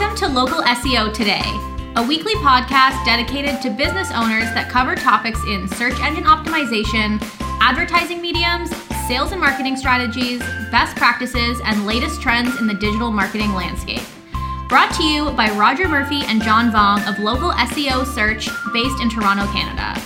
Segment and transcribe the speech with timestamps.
[0.00, 1.42] Welcome to Local SEO Today,
[1.94, 7.20] a weekly podcast dedicated to business owners that cover topics in search engine optimization,
[7.60, 8.74] advertising mediums,
[9.06, 10.38] sales and marketing strategies,
[10.70, 14.00] best practices, and latest trends in the digital marketing landscape.
[14.70, 19.10] Brought to you by Roger Murphy and John Vuong of Local SEO Search, based in
[19.10, 20.00] Toronto, Canada.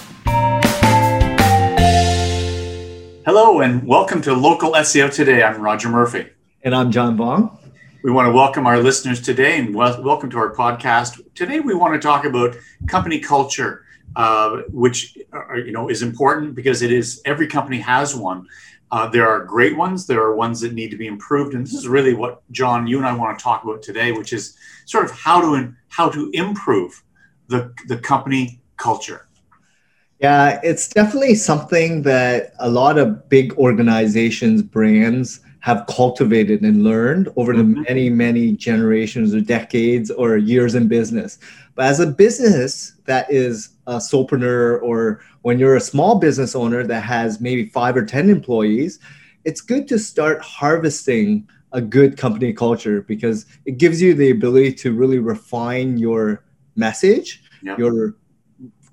[3.25, 5.45] Hello, and welcome to Local SEO Today.
[5.45, 6.31] I'm Roger Murphy.
[6.65, 7.64] And I'm John Vuong.
[8.05, 11.23] We want to welcome our listeners today and wel- welcome to our podcast.
[11.35, 12.55] Today, we want to talk about
[12.87, 18.15] company culture, uh, which uh, you know is important because it is every company has
[18.15, 18.47] one.
[18.91, 20.07] Uh, there are great ones.
[20.07, 22.99] There are ones that need to be improved, and this is really what John, you
[22.99, 26.29] and I want to talk about today, which is sort of how to how to
[26.35, 27.03] improve
[27.49, 29.29] the the company culture.
[30.19, 37.27] Yeah, it's definitely something that a lot of big organizations, brands have cultivated and learned
[37.37, 37.81] over the mm-hmm.
[37.89, 41.39] many, many generations or decades or years in business.
[41.75, 46.87] But as a business that is a solopreneur or when you're a small business owner
[46.87, 48.99] that has maybe five or 10 employees,
[49.47, 54.75] it's good to start harvesting a good company culture because it gives you the ability
[54.75, 56.45] to really refine your
[56.77, 57.75] message, yeah.
[57.79, 58.17] your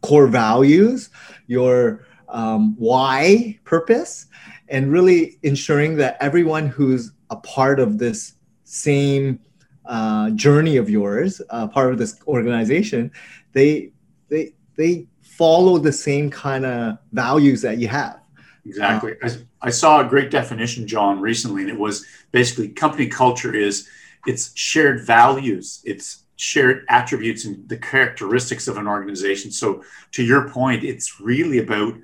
[0.03, 1.09] core values,
[1.47, 4.28] your um, why purpose,
[4.72, 8.33] and really ensuring that everyone who's a part of this
[8.64, 9.39] same
[9.86, 13.11] uh, journey of yours, uh, part of this organization,
[13.53, 13.91] they
[14.30, 18.19] they they follow the same kind of values that you have.
[18.66, 19.13] Exactly.
[19.22, 19.30] Uh,
[19.61, 23.88] I, I saw a great definition, John, recently, and it was basically company culture is
[24.25, 29.52] it's shared values, it's shared attributes and the characteristics of an organization.
[29.52, 31.95] So, to your point, it's really about,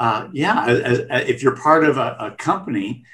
[0.00, 3.04] uh, yeah, as, as, if you're part of a, a, company,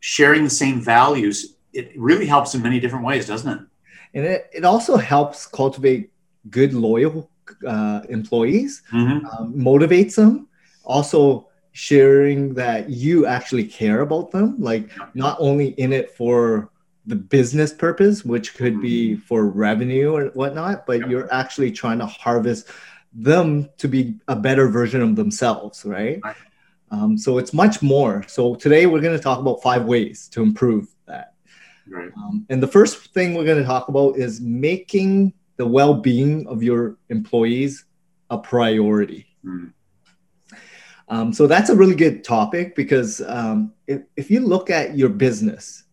[0.00, 3.66] sharing the same values, it really helps in many different ways, doesn't it?
[4.14, 6.10] And it, it also helps cultivate
[6.50, 7.30] good, loyal
[7.64, 9.24] uh, employees, mm-hmm.
[9.26, 10.48] um, motivates them.
[10.82, 16.72] Also, sharing that you actually care about them, like not only in it for
[17.06, 19.20] the business purpose, which could be mm-hmm.
[19.20, 22.68] for revenue or whatnot, but you're actually trying to harvest
[23.12, 26.20] them to be a better version of themselves, right?
[26.22, 26.36] right.
[26.90, 28.24] Um, so it's much more.
[28.28, 31.34] So today we're going to talk about five ways to improve that.
[31.88, 32.10] Right.
[32.16, 36.62] Um, and the first thing we're going to talk about is making the well-being of
[36.62, 37.84] your employees
[38.30, 39.26] a priority.
[39.44, 39.72] Mm.
[41.08, 45.08] Um, so that's a really good topic because um, if, if you look at your
[45.08, 45.84] business,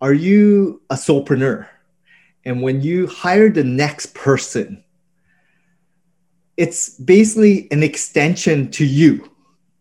[0.00, 1.66] are you a solopreneur?
[2.44, 4.84] And when you hire the next person,
[6.60, 9.12] it's basically an extension to you.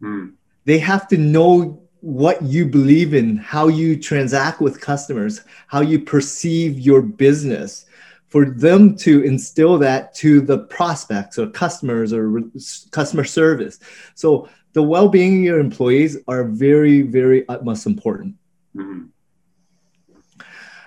[0.02, 0.36] Mm.
[0.64, 6.00] They have to know what you believe in, how you transact with customers, how you
[6.00, 7.86] perceive your business,
[8.30, 12.52] for them to instill that to the prospects or customers or re-
[12.92, 13.80] customer service.
[14.16, 18.36] So the well-being of your employees are very, very utmost important.
[18.74, 19.08] Mm-hmm.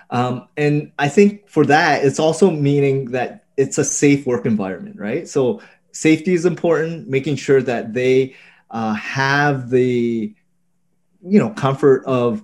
[0.09, 4.97] Um, and I think for that, it's also meaning that it's a safe work environment,
[4.99, 5.27] right?
[5.27, 5.61] So
[5.93, 8.35] safety is important, making sure that they
[8.69, 10.33] uh, have the,
[11.25, 12.43] you know, comfort of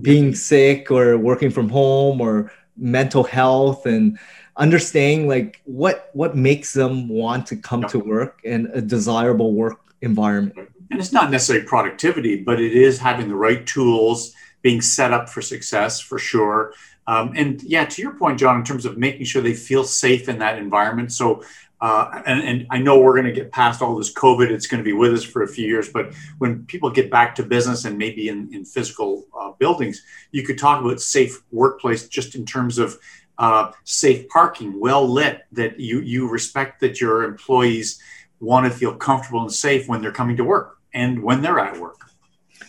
[0.00, 4.18] being sick or working from home or mental health and
[4.56, 9.80] understanding like what what makes them want to come to work and a desirable work
[10.00, 15.12] environment and it's not necessarily productivity but it is having the right tools being set
[15.12, 16.72] up for success for sure.
[17.06, 20.26] Um, and yeah, to your point, John, in terms of making sure they feel safe
[20.26, 21.12] in that environment.
[21.12, 21.44] So,
[21.80, 24.82] uh, and, and, I know we're going to get past all this COVID, it's going
[24.82, 25.90] to be with us for a few years.
[25.90, 30.44] But when people get back to business and maybe in, in physical uh, buildings, you
[30.44, 32.98] could talk about safe workplace just in terms of
[33.38, 38.00] uh, safe parking, well lit, that you, you respect that your employees
[38.40, 41.78] want to feel comfortable and safe when they're coming to work and when they're at
[41.78, 42.00] work.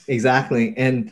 [0.08, 0.74] Exactly.
[0.78, 1.12] And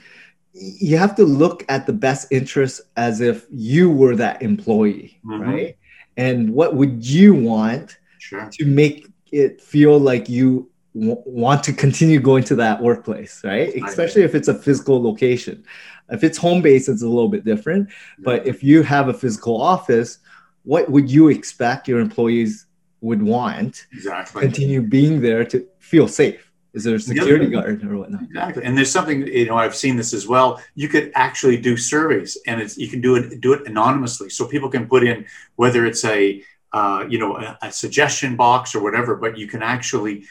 [0.53, 5.41] you have to look at the best interest as if you were that employee, mm-hmm.
[5.41, 5.77] right?
[6.17, 8.49] And what would you want sure.
[8.53, 13.73] to make it feel like you w- want to continue going to that workplace, right?
[13.83, 15.63] Especially if it's a physical location.
[16.09, 17.89] If it's home based, it's a little bit different.
[18.19, 20.19] But if you have a physical office,
[20.63, 22.67] what would you expect your employees
[23.01, 23.87] would want?
[23.91, 24.41] Exactly.
[24.41, 26.51] Continue being there to feel safe.
[26.73, 28.23] Is there a security guard or whatnot?
[28.23, 28.63] Exactly.
[28.63, 30.61] And there's something, you know, I've seen this as well.
[30.73, 34.29] You could actually do surveys and it's, you can do it, do it anonymously.
[34.29, 35.25] So people can put in
[35.55, 39.61] whether it's a, uh, you know, a, a suggestion box or whatever, but you can
[39.61, 40.25] actually,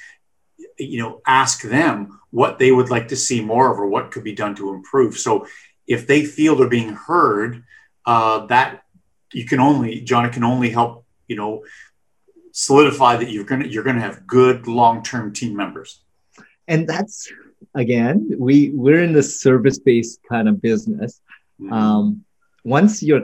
[0.78, 4.24] you know, ask them what they would like to see more of or what could
[4.24, 5.16] be done to improve.
[5.16, 5.46] So
[5.86, 7.62] if they feel they're being heard,
[8.04, 8.82] uh, that
[9.32, 11.64] you can only John, it can only help you know
[12.52, 16.01] solidify that you're gonna you're gonna have good long term team members.
[16.72, 17.30] And that's
[17.74, 21.20] again, we we're in the service based kind of business.
[21.60, 21.72] Mm-hmm.
[21.72, 22.24] Um,
[22.64, 23.22] once your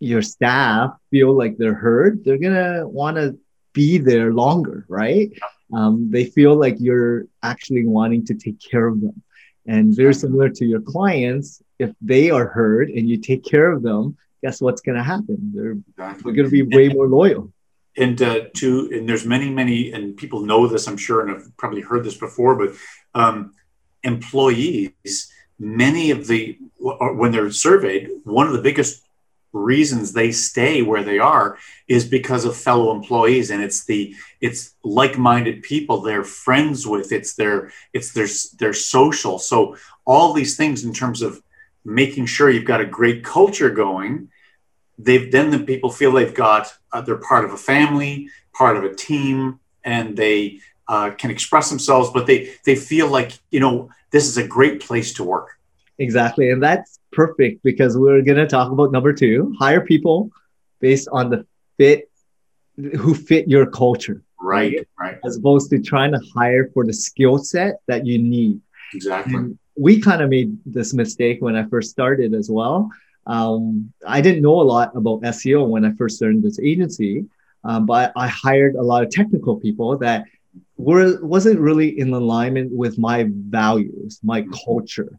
[0.00, 3.38] your staff feel like they're heard, they're gonna want to
[3.74, 5.30] be there longer, right?
[5.72, 9.22] Um, they feel like you're actually wanting to take care of them.
[9.66, 13.82] And very similar to your clients, if they are heard and you take care of
[13.82, 15.52] them, guess what's going to happen?
[15.54, 16.22] They're, exactly.
[16.24, 17.52] they're going to be way more loyal.
[17.98, 21.56] And uh, to and there's many many and people know this I'm sure and have
[21.56, 22.74] probably heard this before, but
[23.14, 23.54] um,
[24.04, 29.02] employees, many of the when they're surveyed, one of the biggest
[29.52, 31.58] reasons they stay where they are
[31.88, 37.34] is because of fellow employees and it's the it's like-minded people they're friends with it's
[37.34, 38.28] their it's their
[38.58, 39.38] their social.
[39.38, 41.42] So all these things in terms of
[41.84, 44.28] making sure you've got a great culture going
[44.98, 48.84] they've then the people feel they've got uh, they're part of a family part of
[48.84, 50.58] a team and they
[50.88, 54.80] uh, can express themselves but they they feel like you know this is a great
[54.80, 55.50] place to work.
[55.98, 60.30] Exactly and that's perfect because we're going to talk about number two hire people
[60.80, 61.46] based on the
[61.76, 62.10] fit
[62.76, 64.22] who fit your culture.
[64.40, 65.18] Right right, right.
[65.24, 68.60] as opposed to trying to hire for the skill set that you need.
[68.94, 69.34] Exactly.
[69.34, 72.90] And we kind of made this mistake when i first started as well
[73.28, 77.24] um, i didn't know a lot about seo when i first started this agency
[77.64, 80.24] um, but i hired a lot of technical people that
[80.76, 85.18] were wasn't really in alignment with my values my culture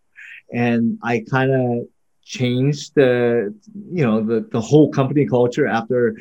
[0.52, 1.88] and I kind of
[2.24, 3.54] changed the
[3.92, 6.18] you know the the whole company culture after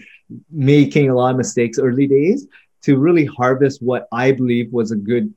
[0.50, 2.46] making a lot of mistakes early days
[2.82, 5.32] to really harvest what I believe was a good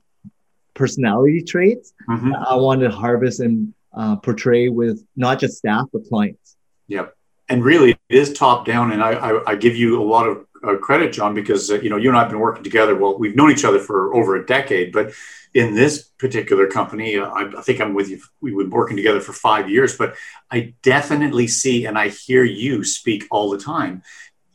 [0.74, 2.32] personality traits mm-hmm.
[2.34, 6.56] I wanted to harvest and uh, portray with not just staff but clients.
[6.88, 7.06] Yeah,
[7.48, 10.46] and really it is top down, and I, I, I give you a lot of
[10.64, 12.96] uh, credit, John, because uh, you know you and I have been working together.
[12.96, 15.12] Well, we've known each other for over a decade, but
[15.54, 18.20] in this particular company, uh, I, I, think I'm with you.
[18.40, 20.14] We've been working together for five years, but
[20.50, 24.02] I definitely see and I hear you speak all the time.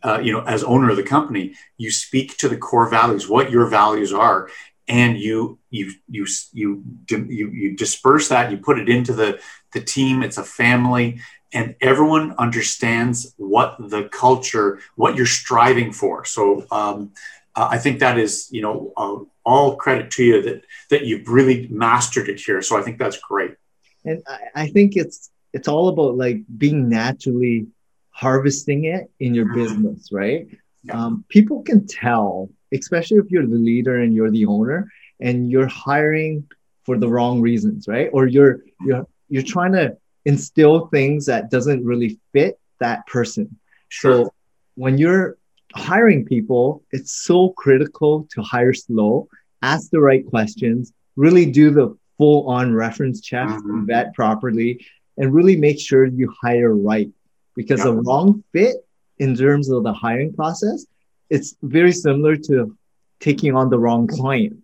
[0.04, 3.51] Uh, you know, as owner of the company, you speak to the core values, what
[3.51, 4.50] your values are,
[4.88, 8.51] and you you you you you, you disperse that.
[8.51, 9.39] You put it into the
[9.74, 10.24] the team.
[10.24, 11.19] It's a family
[11.54, 16.25] and everyone understands what the culture, what you're striving for.
[16.25, 17.12] So um,
[17.56, 21.28] uh, I think that is, you know, uh, all credit to you that that you've
[21.28, 22.62] really mastered it here.
[22.62, 23.56] So I think that's great.
[24.04, 27.68] And I, I think it's it's all about like being naturally
[28.10, 29.56] harvesting it in your mm-hmm.
[29.56, 30.48] business, right?
[30.84, 30.94] Yeah.
[30.94, 35.68] Um, people can tell, especially if you're the leader and you're the owner, and you're
[35.68, 36.48] hiring
[36.84, 38.10] for the wrong reasons, right?
[38.14, 43.58] Or you're you're you're trying to instill things that doesn't really fit that person.
[43.90, 44.25] Sure.
[44.25, 44.34] So
[44.75, 45.38] when you're
[45.74, 49.28] hiring people, it's so critical to hire slow,
[49.62, 53.86] ask the right questions, really do the full on reference check, mm-hmm.
[53.86, 54.86] vet properly,
[55.18, 57.10] and really make sure you hire right.
[57.56, 57.88] Because yep.
[57.88, 58.75] a wrong fit
[59.18, 60.86] in terms of the hiring process,
[61.29, 62.77] it's very similar to
[63.19, 64.57] taking on the wrong client.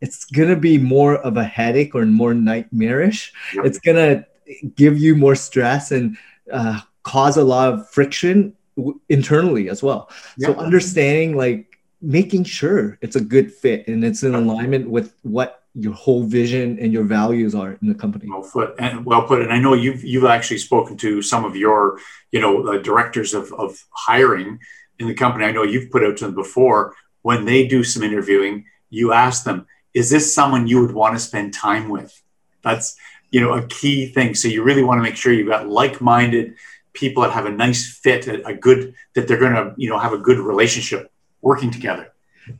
[0.00, 3.32] It's going to be more of a headache or more nightmarish.
[3.54, 3.64] Yep.
[3.64, 4.26] It's going to
[4.74, 6.16] give you more stress and
[6.52, 10.10] uh, cause a lot of friction w- internally as well.
[10.36, 10.48] Yeah.
[10.48, 15.62] So understanding like making sure it's a good fit and it's in alignment with what
[15.74, 18.26] your whole vision and your values are in the company.
[18.28, 19.42] Well put and well put.
[19.42, 21.98] And I know you've you've actually spoken to some of your
[22.32, 24.58] you know uh, directors of of hiring
[24.98, 25.44] in the company.
[25.44, 28.64] I know you've put out to them before when they do some interviewing.
[28.90, 32.22] You ask them, "Is this someone you would want to spend time with?"
[32.62, 32.96] That's
[33.30, 36.54] you know a key thing so you really want to make sure you've got like-minded
[36.92, 39.98] people that have a nice fit a, a good that they're going to you know
[39.98, 41.10] have a good relationship
[41.42, 42.12] working together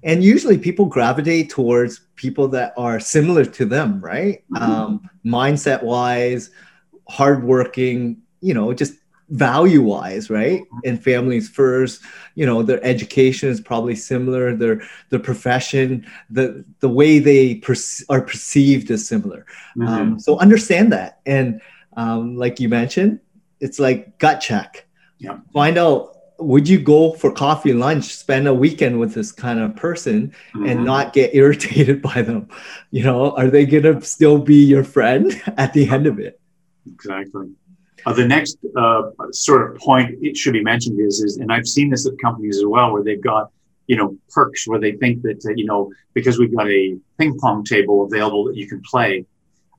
[0.03, 4.71] and usually people gravitate towards people that are similar to them right mm-hmm.
[4.71, 6.51] um, mindset wise
[7.09, 8.95] hardworking you know just
[9.29, 12.03] value wise right and families first.
[12.35, 14.55] You know their education is probably similar.
[14.55, 19.47] Their their profession the the way they perce- are perceived is similar.
[19.77, 19.89] Mm-hmm.
[19.89, 21.21] um, so understand that.
[21.27, 21.61] And
[21.97, 23.21] um, like you mentioned
[23.61, 24.87] it's like gut check.
[25.19, 25.39] Yeah.
[25.55, 29.75] find out would you go for coffee lunch spend a weekend with this kind of
[29.75, 30.67] person mm-hmm.
[30.67, 32.49] and not get irritated by them?
[32.91, 36.39] You know are they gonna still be your friend at the end of it?
[36.87, 37.49] Exactly
[38.07, 41.67] uh, the next uh, sort of point it should be mentioned is, is, and I've
[41.67, 43.51] seen this at companies as well, where they've got,
[43.89, 47.37] you know, perks where they think that, uh, you know, because we've got a ping
[47.39, 49.27] pong table available that you can play,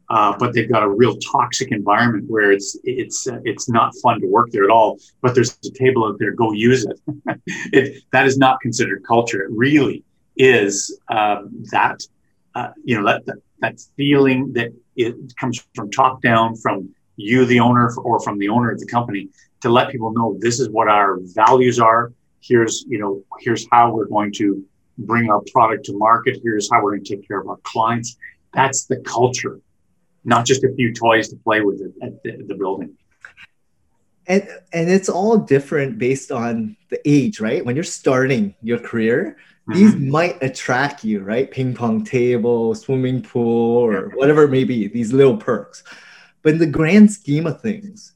[0.10, 4.19] uh, but they've got a real toxic environment where it's it's uh, it's not fun
[4.19, 4.98] to work there at all.
[5.22, 7.00] But there's a table out there, go use it.
[7.74, 9.41] it that is not considered culture.
[9.43, 10.03] It really
[10.36, 12.01] is um, that
[12.55, 17.45] uh, you know that, that that feeling that it comes from top down, from you,
[17.45, 19.29] the owner, or from the owner of the company,
[19.62, 22.13] to let people know this is what our values are.
[22.39, 24.63] Here's you know here's how we're going to
[24.97, 26.39] bring our product to market.
[26.41, 28.17] Here's how we're going to take care of our clients.
[28.53, 29.59] That's the culture
[30.27, 32.95] not just a few toys to play with at the, the building.
[34.27, 37.65] And, and it's all different based on the age, right?
[37.65, 39.38] When you're starting your career,
[39.69, 39.74] mm-hmm.
[39.74, 41.50] these might attract you, right?
[41.50, 45.86] Ping pong table, swimming pool, or whatever it may be, these little perks.
[46.47, 48.13] But in the grand scheme of things,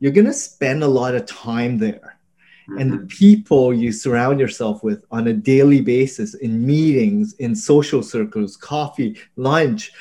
[0.00, 2.18] you're going to spend a lot of time there.
[2.70, 2.78] Mm-hmm.
[2.78, 3.06] And the mm-hmm.
[3.08, 9.18] people you surround yourself with on a daily basis in meetings, in social circles, coffee,
[9.36, 9.92] lunch,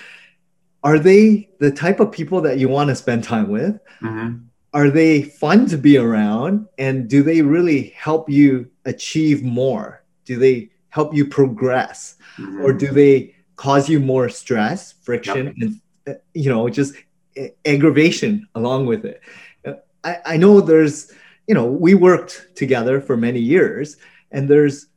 [0.86, 3.77] are they the type of people that you want to spend time with?
[4.01, 4.38] Mm-hmm.
[4.74, 6.67] Are they fun to be around?
[6.77, 10.01] And do they really help you achieve more?
[10.24, 12.15] Do they help you progress?
[12.38, 12.62] Mm-hmm.
[12.62, 15.55] Or do they cause you more stress, friction, yep.
[15.60, 16.96] and uh, you know, just
[17.65, 19.22] aggravation along with it?
[20.04, 21.12] I, I know there's,
[21.48, 23.98] you know, we worked together for many years,
[24.32, 24.88] and there's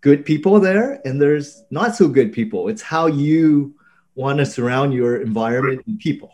[0.00, 2.68] good people there and there's not so good people.
[2.68, 3.74] It's how you
[4.14, 6.32] want to surround your environment and people.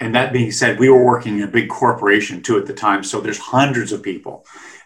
[0.00, 3.04] And that being said, we were working in a big corporation too at the time,
[3.04, 4.44] so there's hundreds of people,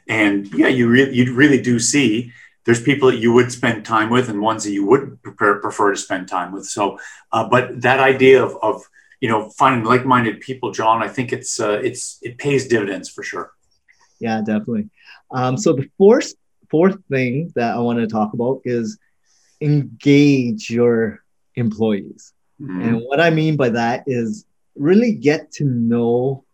[0.08, 2.32] and yeah, you really you really do see
[2.64, 5.92] there's people that you would spend time with and ones that you would prefer, prefer
[5.92, 6.66] to spend time with.
[6.66, 6.98] So,
[7.32, 8.82] uh, but that idea of, of
[9.26, 13.24] you know finding like-minded people, John, I think it's uh, it's it pays dividends for
[13.24, 13.50] sure.
[14.20, 14.88] Yeah, definitely.
[15.32, 16.32] Um, so the fourth
[16.70, 18.98] fourth thing that I want to talk about is
[19.60, 21.24] engage your
[21.56, 22.34] employees.
[22.60, 22.82] Mm-hmm.
[22.82, 26.44] And what I mean by that is really get to know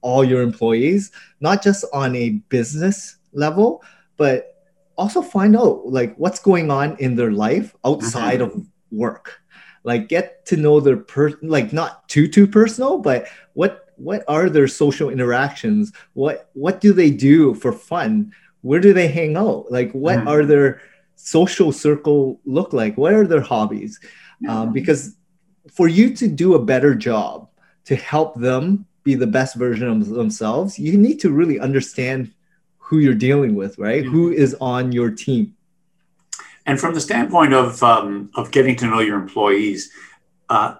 [0.00, 3.82] all your employees, not just on a business level,
[4.16, 4.64] but
[4.96, 8.60] also find out like what's going on in their life outside mm-hmm.
[8.60, 9.42] of work.
[9.88, 14.48] Like get to know their per like not too too personal, but what what are
[14.48, 15.92] their social interactions?
[16.12, 18.32] What what do they do for fun?
[18.60, 19.72] Where do they hang out?
[19.72, 20.28] Like what mm-hmm.
[20.28, 20.80] are their
[21.16, 22.96] social circle look like?
[22.96, 23.98] What are their hobbies?
[24.46, 25.16] um, because
[25.72, 27.48] for you to do a better job
[27.84, 32.32] to help them be the best version of themselves you need to really understand
[32.78, 34.12] who you're dealing with right mm-hmm.
[34.12, 35.54] who is on your team
[36.68, 39.90] and from the standpoint of um, of getting to know your employees
[40.48, 40.76] uh,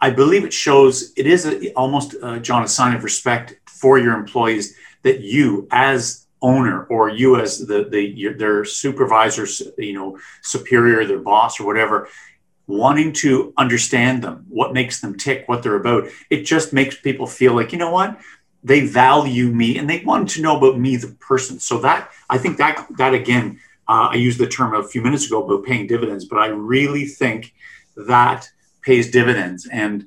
[0.00, 3.98] i believe it shows it is a, almost uh, john a sign of respect for
[3.98, 9.94] your employees that you as owner or you as the, the your, their supervisor, you
[9.94, 12.08] know superior their boss or whatever
[12.70, 16.08] wanting to understand them, what makes them tick, what they're about.
[16.30, 18.18] It just makes people feel like, you know what?
[18.62, 21.58] They value me and they want to know about me, the person.
[21.58, 23.58] So that I think that that again,
[23.90, 27.06] uh, I used the term a few minutes ago about paying dividends, but I really
[27.06, 27.52] think
[27.96, 28.48] that
[28.82, 29.66] pays dividends.
[29.66, 30.06] And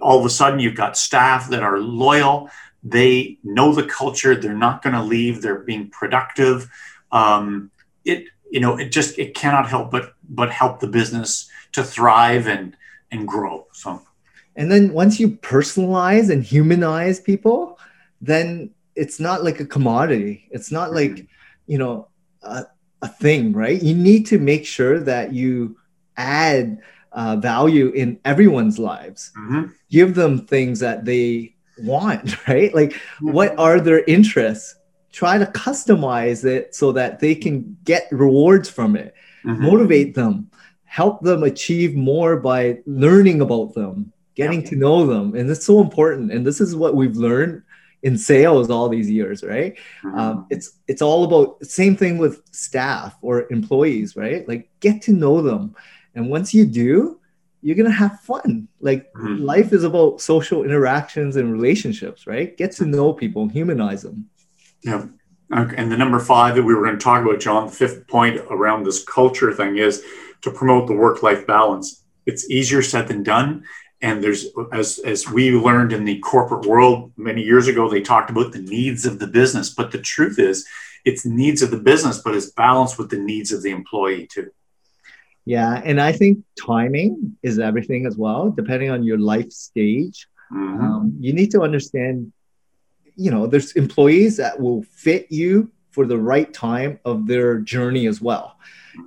[0.00, 2.48] all of a sudden, you've got staff that are loyal.
[2.84, 4.36] They know the culture.
[4.36, 5.42] They're not going to leave.
[5.42, 6.70] They're being productive.
[7.10, 7.72] Um,
[8.04, 12.46] it you know it just it cannot help but but help the business to thrive
[12.46, 12.76] and
[13.10, 13.66] and grow.
[13.72, 14.00] So,
[14.54, 17.76] and then once you personalize and humanize people,
[18.20, 20.46] then it's not like a commodity.
[20.52, 21.16] It's not mm-hmm.
[21.16, 21.26] like
[21.66, 22.06] you know
[22.42, 22.66] a,
[23.02, 23.82] a thing, right?
[23.82, 25.76] You need to make sure that you
[26.16, 26.78] add
[27.12, 29.32] uh, value in everyone's lives.
[29.36, 29.72] Mm-hmm.
[29.90, 32.74] Give them things that they want, right?
[32.74, 33.32] Like, mm-hmm.
[33.32, 34.76] what are their interests?
[35.12, 39.14] Try to customize it so that they can get rewards from it.
[39.44, 39.64] Mm-hmm.
[39.64, 40.50] Motivate them
[40.90, 45.36] help them achieve more by learning about them, getting to know them.
[45.36, 46.32] And it's so important.
[46.32, 47.62] And this is what we've learned
[48.02, 49.76] in sales all these years, right?
[50.02, 50.18] Mm-hmm.
[50.18, 54.46] Um, it's it's all about same thing with staff or employees, right?
[54.48, 55.74] Like get to know them,
[56.14, 57.20] and once you do,
[57.62, 58.68] you're gonna have fun.
[58.80, 59.42] Like mm-hmm.
[59.42, 62.56] life is about social interactions and relationships, right?
[62.56, 64.28] Get to know people and humanize them.
[64.82, 65.06] Yeah.
[65.52, 68.40] And the number five that we were going to talk about, John, the fifth point
[68.50, 70.00] around this culture thing is
[70.42, 72.04] to promote the work life balance.
[72.24, 73.64] It's easier said than done.
[74.02, 78.30] And there's, as, as we learned in the corporate world many years ago, they talked
[78.30, 79.70] about the needs of the business.
[79.70, 80.66] But the truth is,
[81.04, 84.50] it's needs of the business, but it's balanced with the needs of the employee too.
[85.44, 85.80] Yeah.
[85.84, 90.28] And I think timing is everything as well, depending on your life stage.
[90.52, 90.80] Mm-hmm.
[90.80, 92.32] Um, you need to understand,
[93.16, 98.06] you know, there's employees that will fit you for the right time of their journey
[98.06, 98.56] as well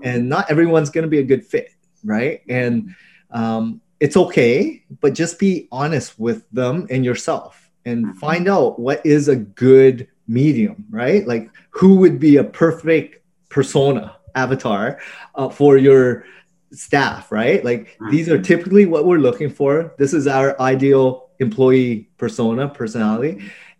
[0.01, 1.69] and not everyone's going to be a good fit
[2.03, 2.95] right and
[3.31, 8.15] um, it's okay, but just be honest with them and yourself and Mhm.
[8.25, 11.25] find out what is a good medium, right?
[11.25, 13.11] Like who would be a perfect
[13.49, 14.03] persona
[14.35, 14.99] avatar
[15.35, 16.25] uh, for your
[16.71, 17.63] staff, right?
[17.63, 18.09] Like Mhm.
[18.11, 19.93] these are typically what we're looking for.
[19.97, 23.33] This is our ideal employee persona, personality,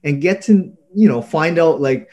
[0.05, 0.53] and get to,
[0.95, 2.07] you know, find out like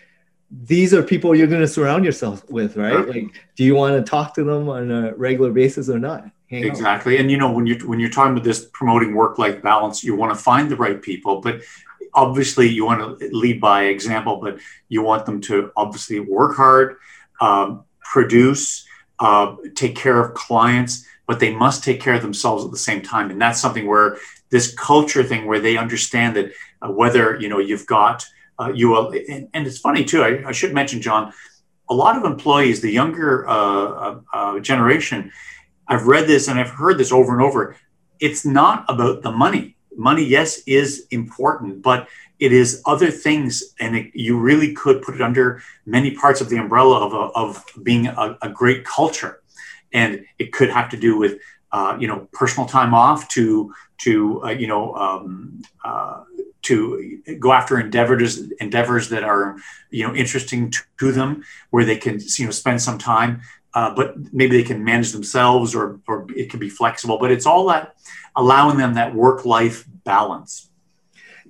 [0.50, 3.06] these are people you're going to surround yourself with, right?
[3.08, 3.26] Like,
[3.56, 6.24] do you want to talk to them on a regular basis or not?
[6.50, 6.64] Hang.
[6.64, 7.18] Exactly.
[7.18, 10.36] And you know, when you're when you're talking about this promoting work-life balance, you want
[10.36, 11.62] to find the right people, but
[12.12, 16.96] obviously you want to lead by example, but you want them to obviously work hard,
[17.40, 18.84] um, produce,
[19.20, 23.00] uh, take care of clients, but they must take care of themselves at the same
[23.00, 23.30] time.
[23.30, 24.18] And that's something where
[24.50, 26.52] this culture thing, where they understand that
[26.82, 28.26] uh, whether you know you've got
[28.60, 30.22] uh, you will, and, and it's funny too.
[30.22, 31.32] I, I should mention, John,
[31.88, 35.32] a lot of employees, the younger uh, uh, uh, generation,
[35.90, 37.76] I've read this and I've heard this over and over.
[38.20, 39.76] It's not about the money.
[39.96, 45.14] Money, yes, is important, but it is other things, and it, you really could put
[45.14, 49.42] it under many parts of the umbrella of, a, of being a, a great culture,
[49.92, 51.38] and it could have to do with
[51.72, 56.22] uh, you know personal time off to to uh, you know um, uh,
[56.62, 59.56] to go after endeavors endeavors that are
[59.90, 63.42] you know interesting to, to them, where they can you know spend some time
[63.74, 67.46] uh, but maybe they can manage themselves or, or it can be flexible but it's
[67.46, 67.94] all that
[68.36, 70.70] allowing them that work life balance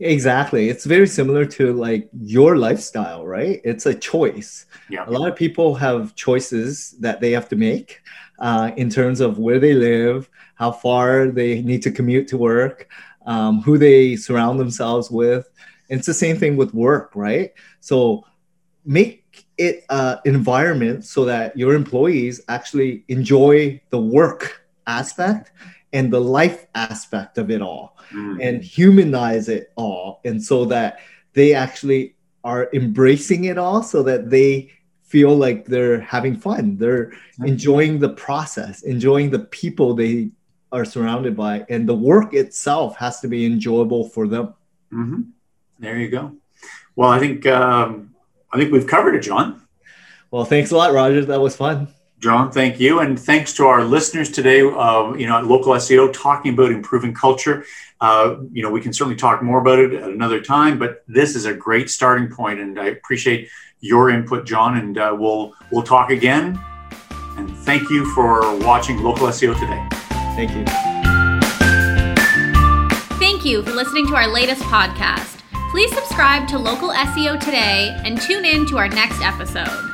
[0.01, 0.71] Exactly.
[0.71, 3.61] It's very similar to like your lifestyle, right?
[3.65, 4.65] It's a choice.
[4.89, 8.01] yeah A lot of people have choices that they have to make
[8.39, 12.89] uh, in terms of where they live, how far they need to commute to work,
[13.27, 15.51] um, who they surround themselves with.
[15.91, 17.53] It's the same thing with work, right?
[17.81, 18.25] So
[18.87, 19.20] make
[19.67, 24.43] it an environment so that your employees actually enjoy the work
[24.87, 25.53] aspect
[25.93, 28.37] and the life aspect of it all Mm.
[28.47, 30.21] and humanize it all.
[30.25, 30.99] And so that
[31.39, 32.03] they actually
[32.43, 34.71] are embracing it all so that they
[35.13, 36.77] feel like they're having fun.
[36.83, 37.13] They're
[37.53, 40.31] enjoying the process enjoying the people they
[40.73, 44.47] are surrounded by and the work itself has to be enjoyable for them.
[44.91, 45.23] Hmm
[45.79, 46.25] there you go.
[46.97, 48.10] Well i think um,
[48.53, 49.61] i think we've covered it john.
[50.31, 51.25] Well thanks a lot roger.
[51.25, 51.89] That was fun.
[52.19, 53.01] John thank you.
[53.01, 57.15] And thanks to our listeners today uh, you know at local seo talking about improving
[57.15, 57.65] culture.
[58.01, 61.37] Uh, you know we can certainly talk more about it at another time but this
[61.37, 63.49] is a great starting point and i appreciate
[63.81, 66.59] your input john and uh, we'll we'll talk again.
[67.37, 69.87] And thank you for watching local seo today.
[70.37, 70.65] Thank you.
[73.19, 75.40] Thank you for listening to our latest podcast.
[75.71, 79.90] Please subscribe to Local SEO today and tune in to our next episode.